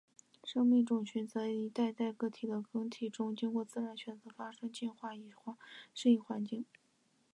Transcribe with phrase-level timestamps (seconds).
[0.43, 5.31] 生命种群则在一代代个体的更替中经过自然选择发生进化以
[5.93, 6.65] 适应环境。